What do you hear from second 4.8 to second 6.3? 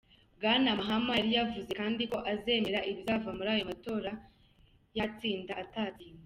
yatsinda, atatsinda.